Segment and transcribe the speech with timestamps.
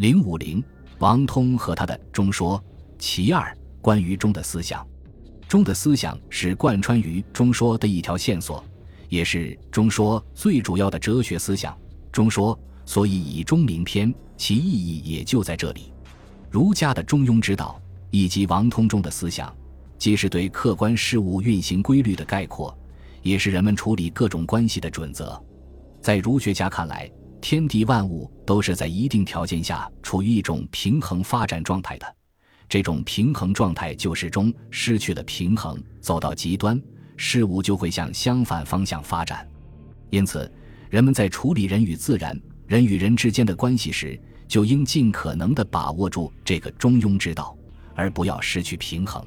[0.00, 0.64] 零五零，
[1.00, 2.58] 王通和他的《中说》
[2.98, 4.82] 其二，关于中的思想。
[5.46, 8.64] 中的思想是贯穿于《中说》的一条线索，
[9.10, 11.74] 也是《中说》最主要的哲学思想。
[12.10, 15.92] 《中说》所以以中名篇，其意义也就在这里。
[16.50, 17.78] 儒家的中庸之道，
[18.10, 19.54] 以及王通中的思想，
[19.98, 22.74] 既是对客观事物运行规律的概括，
[23.20, 25.38] 也是人们处理各种关系的准则。
[26.00, 27.06] 在儒学家看来，
[27.40, 32.16] 天地万物都是在一定条件下处于一种平衡发展状态的。
[32.68, 36.80] 这种平衡状态就是中，失去了平衡，走到极端，
[37.16, 39.44] 事物就会向相反方向发展。
[40.10, 40.50] 因此，
[40.88, 47.56] 人们在处理人与自然、人与人之间的关系时，就应尽可能地把握住这个中庸之道，
[47.96, 49.24] 而不要失去平衡。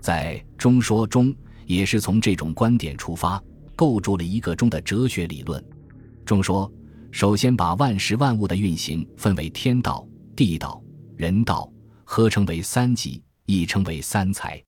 [0.00, 1.34] 在中说中，
[1.66, 3.42] 也是从这种观点出发，
[3.74, 5.62] 构筑了一个中的哲学理论。
[6.24, 6.70] 中说
[7.10, 10.82] 首先把万事万物的运行分为天道、地道、
[11.16, 11.70] 人道。
[12.10, 14.58] 合称为三极，亦称为三才。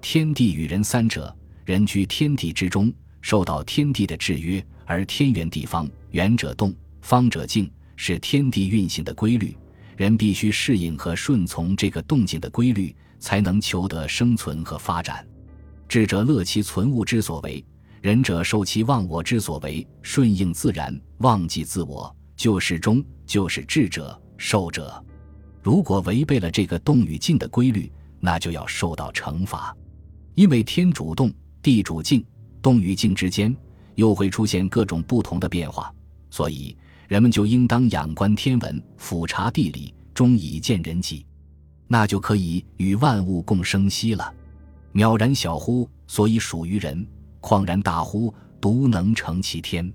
[0.00, 9.54] 天地与人三者，人居天地之中，受到天地的制约，而天圆地方，圆者动，方者静，是天地运行的规律。
[9.98, 15.22] 人必须适应和顺从这个动静的规律，才能求得生存和发展。
[15.90, 17.62] 智者乐其存物之所为，
[18.00, 19.86] 仁者受其忘我之所为。
[20.02, 25.04] 顺应自然，忘记自我，就是中，就是智者，受者。
[25.62, 29.76] 如果违背了这个动与静的规律，那就要受到惩罚。
[30.34, 32.24] 因为天主动，地主静，
[32.62, 33.54] 动与静之间
[33.96, 35.92] 又会出现各种不同的变化，
[36.30, 36.76] 所以
[37.08, 41.26] 人们就应当仰观天文，俯察地理，终以见人际，
[41.86, 44.32] 那就可以与万物共生息了。
[44.94, 47.04] 渺然小乎，所以属于人；
[47.40, 49.92] 旷然大乎，独能成其天。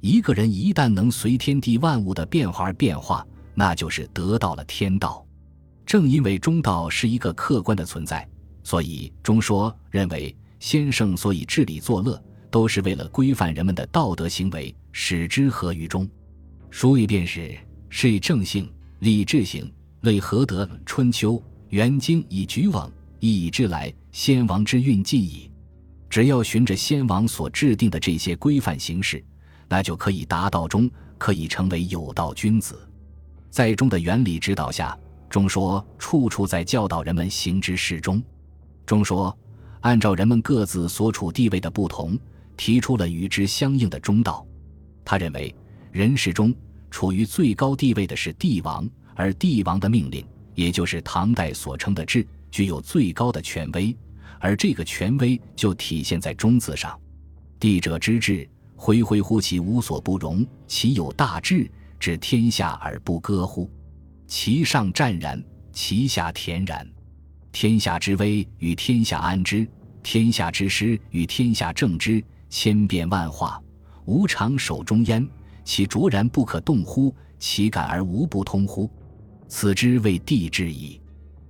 [0.00, 3.26] 一个人一旦能随天地万物的变化而变化。
[3.58, 5.26] 那就是得到了天道。
[5.86, 8.28] 正因为中道是一个客观的存在，
[8.62, 16.06] 所以中说认为，先生所以治理作乐，都是为了规范人们的道德行为，使之合于中。
[16.68, 17.56] 书一便是：
[17.88, 19.72] 是以正性、礼智行、
[20.02, 20.68] 类合德。
[20.84, 25.50] 春秋、元经以举往，以之来，先王之运尽矣。
[26.16, 29.22] 只要循着先王所制定的这些规范行事，
[29.68, 32.88] 那就可以达到中，可以成为有道君子。
[33.50, 38.22] 在中的原理指导下，中说处处在教导人们行之适中。
[38.86, 39.38] 中说
[39.80, 42.18] 按照人们各自所处地位的不同，
[42.56, 44.42] 提出了与之相应的中道。
[45.04, 45.54] 他认为，
[45.92, 46.54] 人世中
[46.90, 53.94] 处于最高地位的是帝王，而帝王的命令，也就是唐代所称的治，具有最高的权威，
[54.46, 56.96] 而这个权威就体现在“中”字上。
[57.58, 61.68] 帝者之治，恢恢乎其无所不容，其有大志。
[61.98, 63.68] 治天下而不割乎？
[64.28, 65.42] 其上湛然，
[65.72, 66.88] 其下恬然。
[67.50, 69.66] 天下之危与天下安之，
[70.00, 73.60] 天下之失与天下正之，千变万化，
[74.04, 75.28] 无常守中焉。
[75.64, 77.12] 其卓然不可动乎？
[77.40, 78.88] 其感而无不通乎？
[79.48, 81.00] 此之谓地治矣。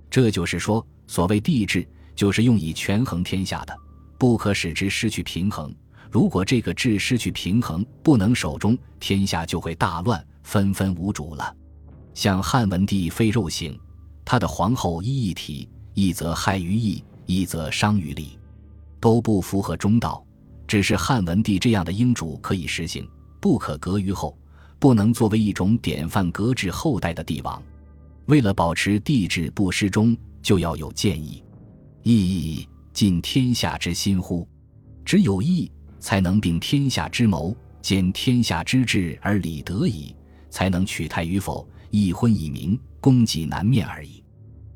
[0.09, 1.87] 这就是说，所谓地治，
[2.17, 3.73] 就是用以权衡天下的，
[4.17, 5.73] 不可使之失去平衡。
[6.11, 10.21] 如果这个治失去平衡，不能守中，天下就会大乱。
[10.43, 11.53] 纷纷无主了，
[12.13, 13.77] 像汉文帝非肉刑，
[14.23, 18.39] 他的皇后一一体，一则害于义，一则伤于利，
[19.01, 20.25] 都不符合中道。
[20.65, 23.05] 只是汉文帝这样的英主可以实行，
[23.41, 24.37] 不可隔于后，
[24.79, 27.61] 不能作为一种典范革制后代的帝王。
[28.27, 31.43] 为了保持帝制不失中，就要有建议。
[32.15, 34.47] 义尽天下之心乎？
[35.03, 40.15] 只有义，才能并天下之谋，兼天下之志而理得矣。
[40.49, 44.23] 才能取泰与否，一昏一明，功绩难面而已。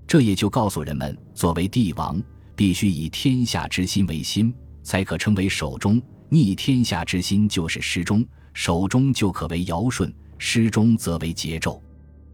[0.05, 2.21] 这也就告诉人们，作为帝王，
[2.55, 4.53] 必须以天下之心为心，
[4.83, 5.99] 才可称为守中；
[6.29, 8.23] 逆天下之心就是失中。
[8.53, 11.79] 守中就可为尧舜，失中则为桀纣。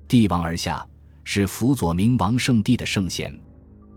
[0.07, 0.85] 帝王而下，
[1.23, 3.39] 是辅佐明王圣帝的圣贤。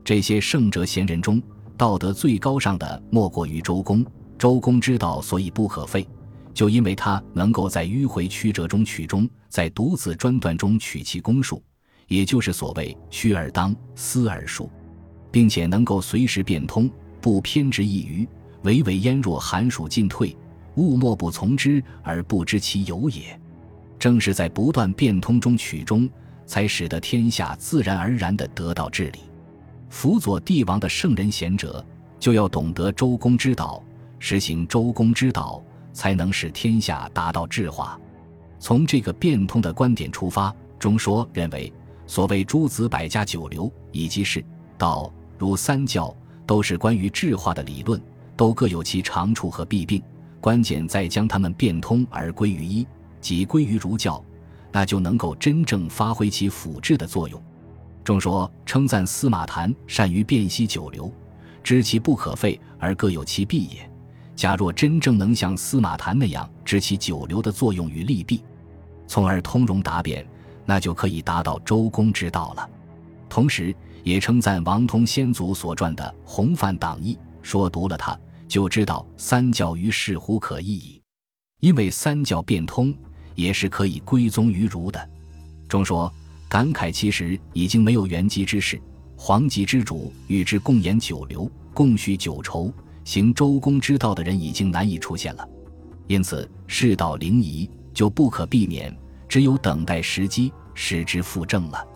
[0.04, 1.42] 这些圣哲贤人中，
[1.76, 4.04] 道德最高尚的莫过于周公。
[4.38, 6.06] 周公之道，所以不可废。
[6.52, 11.62] 就因为他能够在迂回曲折中取中，在独自专断中取其公数，
[12.08, 14.68] 也就是所谓屈而当，思而数，
[15.30, 18.28] 并且能够随时变通，不偏执一隅，
[18.62, 20.36] 唯唯焉若寒暑进退，
[20.74, 23.38] 物莫不从之而不知其有也。
[23.98, 26.08] 正是在不断变通中取中，
[26.46, 29.20] 才使得天下自然而然地得到治理。
[29.90, 31.84] 辅佐帝王的圣人贤者，
[32.18, 33.82] 就要懂得周公之道，
[34.18, 35.62] 实行周公之道。
[35.92, 37.98] 才能使天下达到治化。
[38.60, 41.70] 从这个变通的观点出发，中说认为，
[42.06, 44.42] 所谓诸子百家九流以及是
[44.78, 46.14] 道儒三教，
[46.46, 48.00] 都是关于智化的理论，
[48.36, 50.00] 都各有其长处和弊病，
[50.40, 52.86] 关键在将它们变通而归于一，
[53.20, 54.24] 即归于儒教，
[54.70, 57.42] 那就能够真正发挥其辅治的作用。
[58.02, 61.12] 中说称赞司马谈善于辨析九流，
[61.62, 63.88] 知其不可废而各有其弊也。
[64.34, 68.42] 假若真正能像司马谈那样知其九流的作用与利弊，
[69.06, 70.26] 从而通融达变，
[70.64, 72.68] 那就可以达到周公之道了。
[73.28, 78.18] 同时，也称赞王通先祖所撰的《洪范党议》，说读了它
[78.48, 81.02] 就知道三教于是乎可异矣。
[81.60, 82.94] 因为三教变通，
[83.34, 85.10] 也是可以归宗于儒的。
[85.68, 86.10] 中说
[86.50, 88.82] 感慨其实已经没有元吉之事，
[89.16, 92.74] 黄吉之主与之共言九流，共叙九愁。
[93.04, 95.48] 行周公之道的人已经难以出现了，
[96.08, 98.92] 因此世道灵仪就不可避免，
[99.28, 101.86] 只有等待时机使之复正了。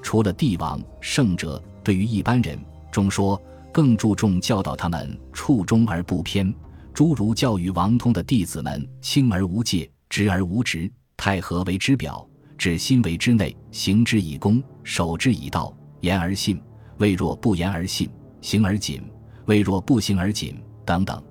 [0.00, 2.56] 除了帝王圣者，对于一般人，
[2.92, 3.40] 中说
[3.72, 6.54] 更注重教导他们处中而不偏，
[6.94, 12.26] 诸如教育王通的弟子们清而无戒，直而无直，太和为之表，
[12.56, 16.60] 指心为之内，行之以公，守之以道，言而信，
[16.98, 18.08] 未若不言而信，
[18.40, 19.02] 行而谨。
[19.46, 21.22] 未若不行而谨等等，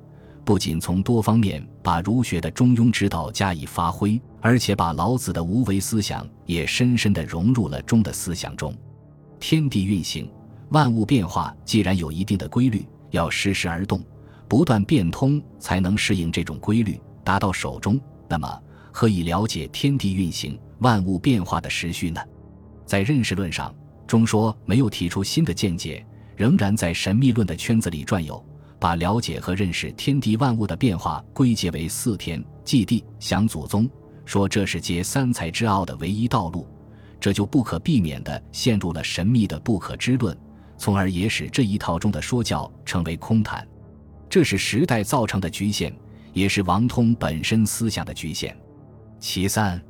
[0.46, 8.74] 不仅从多方面把儒学的中庸之道加以发挥，而且把老子的无为思想也深深地融入了中的思想中。
[9.38, 10.32] 天地运行，
[10.70, 14.02] 万物变化，既然有一定的规律，要时时而动，
[14.48, 18.00] 不断变通，才能适应这种规律，达到手中。
[18.30, 18.64] 那么，
[18.98, 22.22] 何以了解天地运行、万物变化的时序呢？
[22.86, 23.76] 在认识论上，
[24.08, 26.06] 中说没有提出新的见解。
[26.38, 28.42] 仍然在神秘论的圈子里转悠，
[28.80, 33.86] 把了解和认识天地万物的变化归结为四天祭地享祖宗，
[34.24, 36.66] 说这是接三才之奥的唯一道路，
[37.20, 40.38] 这就不可避免地陷入了神秘的不可知论，
[40.78, 43.68] 从而也使这一套中的说教成为空谈。
[44.30, 45.94] 这是时代造成的局限，
[46.32, 48.58] 也是王通本身思想的局限。
[49.20, 49.84] 其三，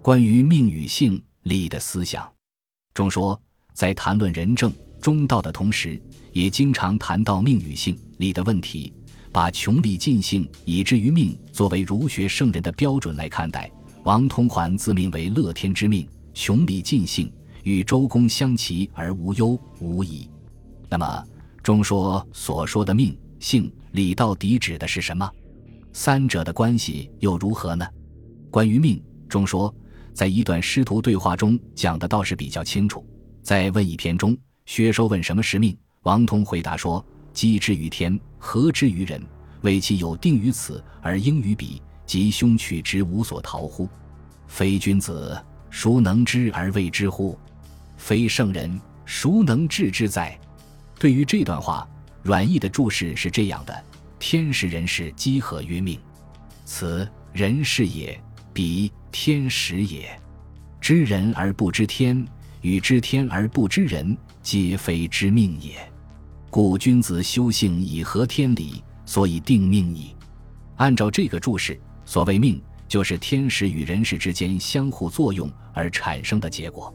[0.00, 2.30] 关于命与性理的思想，
[2.94, 3.40] 中说
[3.74, 4.72] 在谈论人政。
[5.00, 5.98] 中道的同时，
[6.30, 8.92] 也经常谈到命与性理的问题，
[9.32, 13.70] 把穷理尽性以至于命作为儒学圣人的标准来看待。
[14.04, 17.32] 王通环自命为乐天之命，穷理尽性，
[17.64, 20.28] 与周公相齐而无忧无疑。
[20.86, 21.24] 那么，
[21.62, 25.30] 中说所说的命、性、理到底指的是什么？
[25.94, 27.86] 三者的关系又如何呢？
[28.50, 29.72] 关于命，中说
[30.12, 33.06] 在一段师徒对话中讲的倒是比较清楚，
[33.42, 34.36] 在问一篇中。
[34.66, 35.76] 薛收问什么是命？
[36.02, 39.20] 王通回答说：“积之于天，合之于人，
[39.62, 43.88] 为其有定于此而应于彼，即凶取之无所逃乎？
[44.46, 45.36] 非君子，
[45.70, 47.36] 孰能知而谓之乎？
[47.96, 50.38] 非圣人，孰能治之哉？”
[50.98, 51.88] 对于这段话，
[52.22, 53.84] 阮义的注释是这样的
[54.20, 55.98] ：“天时人事积合于命，
[56.64, 58.20] 此人事也，
[58.52, 60.08] 彼天时也。
[60.80, 62.26] 知人而不知天，
[62.62, 65.76] 与知天而不知人。”皆非知命也，
[66.48, 70.16] 故君子修性以合天理，所以定命矣。
[70.76, 72.58] 按照这个注释，所谓命，
[72.88, 76.92] 就是天时与人事之间相互作用而产生的结果。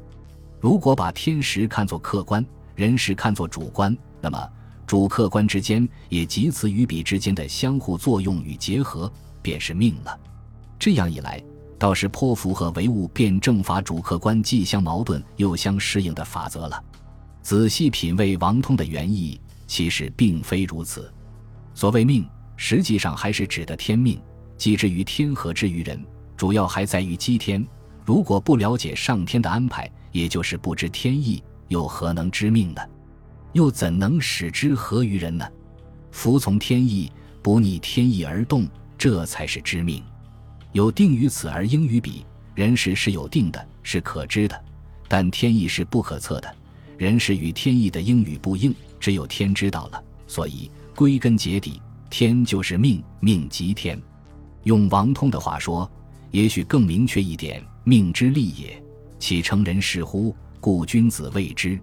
[0.59, 2.43] 如果把天时看作客观，
[2.73, 4.49] 人事看作主观，那么
[4.87, 9.09] 主客观之间也即此与彼之间的相互作用与结合，
[9.43, 10.19] 便是命了。
[10.77, 11.43] 这样一来，
[11.77, 16.83] 倒是颇符合唯物辩证法主客观既相矛盾又相适应的法则了。
[17.41, 21.11] 仔细品味王通的原意，其实并非如此。
[21.73, 24.19] 所谓命，实际上还是指的天命，
[24.57, 26.03] 即之于天和之于人，
[26.35, 27.65] 主要还在于积天。
[28.03, 32.81] 如果不了解上天的安排，也就是不知天意，又何能知命呢？
[33.53, 35.45] 又怎能使之合于人呢？
[36.11, 38.67] 服从天意，不逆天意而动，
[38.97, 40.03] 这才是知命。
[40.75, 44.61] 有定于此而应于彼，人事是有定的，是可知的，
[45.07, 46.55] 但天意是不可测的。
[46.97, 50.03] 人事与天意的应与不应，只有天知道了。
[50.27, 53.97] 所以归根结底，天就是命，命即天。
[54.63, 55.89] 用王通的话说，
[56.31, 58.83] 也许更明确一点：命之利也，
[59.17, 60.35] 岂成人事乎？
[60.59, 61.79] 故君子谓之：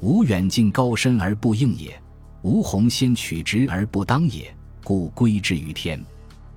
[0.00, 1.96] 无远近高深而不应也，
[2.42, 4.52] 无鸿先取之而不当也。
[4.82, 6.04] 故归之于天。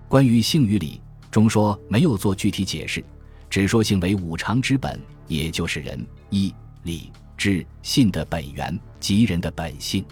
[0.07, 0.99] 关于性与理，
[1.31, 3.03] 中说没有做具体解释，
[3.49, 6.53] 只说性为五常之本，也就是人义
[6.83, 7.11] 礼。
[7.39, 10.03] 智信的本源即人的本性，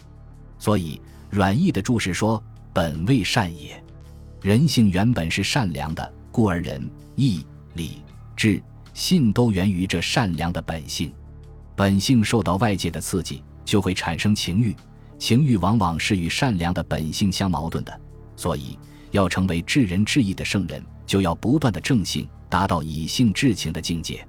[0.59, 2.41] 所以阮义的注释说
[2.71, 3.83] ：“本为善也，
[4.43, 7.43] 人性原本是善良的，故而仁义
[7.73, 8.03] 礼
[8.35, 8.61] 智
[8.93, 11.11] 信都源于这善良的本性。
[11.75, 14.75] 本性受到外界的刺激，就会产生情欲，
[15.17, 18.01] 情欲往往是与善良的本性相矛盾的。
[18.35, 18.77] 所以，
[19.15, 24.27] 要成为至仁至义的圣人，就要不断的正性，达到以性至情的境界。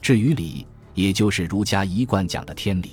[0.00, 2.92] 至于理，也就是儒家一贯讲的天理，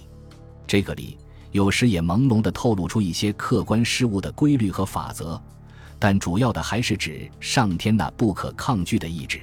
[0.66, 1.16] 这个理
[1.52, 5.40] 有时也朦胧的透露出一些客观事物的规律和法则，
[6.00, 9.40] 但主要的还是指上天那不可抗拒的意志。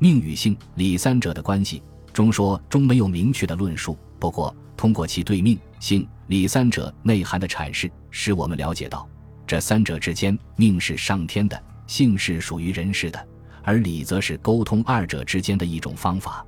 [0.00, 1.80] 命与性、理三者的关系，
[2.12, 3.96] 中说中没有明确的论述。
[4.18, 9.08] 不过，通过其对命、性、理三者内涵的阐释，使我们了解到，
[9.50, 13.28] 这三者之间，命是上天的，性是属于人世的，
[13.64, 16.46] 而理则是沟通二者之间的一种方法。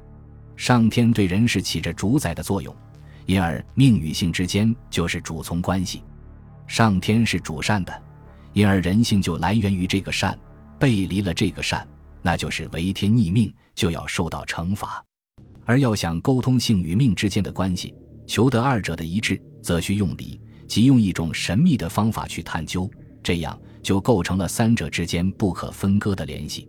[0.55, 2.73] 上天对人是起着主宰的作用，
[3.27, 6.05] 因而命与性之间就是主从关系。
[6.69, 8.03] 上天是主善的，
[8.53, 10.39] 因而人性就来源于这个善，
[10.79, 11.85] 背离了这个善。
[12.23, 15.05] 那就是违天逆命，就要受到惩罚。
[15.65, 17.93] 而要想沟通性与命之间的关系，
[18.29, 20.41] 求得二者的一致，则需用理，
[20.73, 22.91] 即用一种神秘的方法去探究。
[23.23, 26.67] 这样就构成了三者之间不可分割的联系。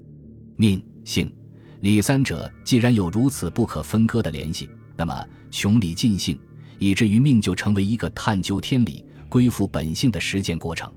[0.58, 1.34] 命、性、
[1.80, 6.38] 理三者既然有如此不可分割的联系，那么穷理尽性，
[6.80, 10.92] 以至于命就成为一个探究天理、归附本性的实践过程。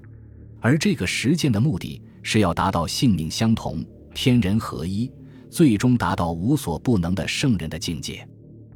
[0.60, 3.84] 而这个实践的目的是要达到性命相同。
[4.14, 5.08] 天人合一，
[5.48, 8.28] 最终达到无所不能的圣人的境界。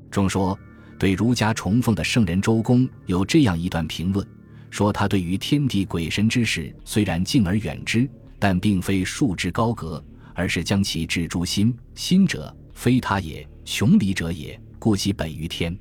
[0.08, 0.56] 中说，
[1.00, 4.24] 对儒家崇奉的圣人周公有这样一段评论：
[4.68, 8.06] 说他对于天地鬼神之事虽然敬而远之，
[8.38, 10.04] 但并非束之高阁，
[10.34, 11.74] 而是将其置诸心。
[11.94, 15.74] 心者，非他也，穷理者也，故其本于天。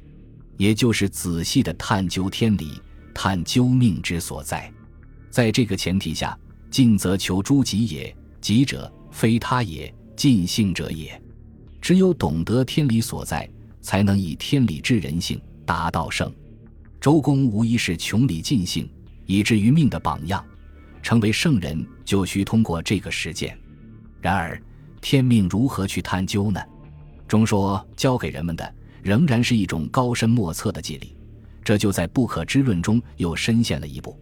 [0.56, 2.82] 也就是仔细的探究天理，
[3.14, 4.72] 探究命之所在。
[5.30, 6.38] 在这个前提下，
[6.72, 8.90] 进则求诸己也，己者。
[9.12, 11.22] 非他也，尽性者也。
[11.82, 13.50] 只有懂得天理所在，
[13.90, 16.32] 才能以天理治人性，达到圣。
[17.02, 18.88] 周公无疑是穷理尽性，
[19.26, 20.46] 以至于命的榜样。
[21.02, 23.58] 成为圣人，就需通过这个实践。
[24.22, 24.62] 然而，
[25.02, 26.62] 天命如何去探究呢？
[27.28, 31.18] 中说教给人们的，仍然是一种高深莫测的机理。
[31.64, 34.16] 这就在不可知论中又深陷了一步。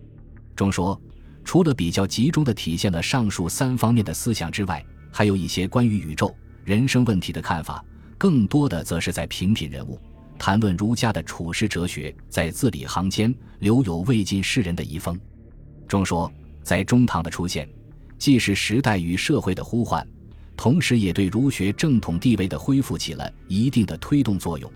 [0.56, 0.98] 中说。
[1.44, 6.34] 除了比较集中的体现了上述三方面的思想之外，还有一些关于宇宙、
[6.64, 7.84] 人生问题的看法，
[8.18, 10.00] 更多的则是在评品人物，
[10.40, 15.20] 谈论儒家的处世哲学，在字里行间留有未尽世人的遗风。
[15.88, 16.32] 中说，
[16.64, 17.70] 在中唐的出现，
[18.18, 20.06] 既是时代与社会的呼唤，
[20.56, 24.72] 同时也对儒学正统地位的恢复起了一定的推动作用。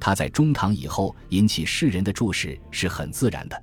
[0.00, 3.62] 它在中唐以后引起世人的注视是很自然的。